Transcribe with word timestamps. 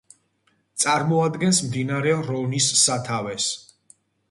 წარმოადგენს 0.83 1.59
მდინარე 1.67 2.15
რონის 2.31 2.73
სათავეს. 2.87 3.49